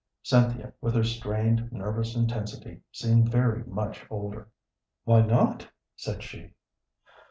Cynthia, 0.23 0.73
with 0.81 0.95
her 0.95 1.03
strained 1.03 1.71
nervous 1.71 2.15
intensity, 2.15 2.81
seemed 2.91 3.29
very 3.29 3.63
much 3.65 4.03
older. 4.09 4.47
"Why 5.03 5.21
not?" 5.21 5.69
said 5.95 6.23
she. 6.23 6.55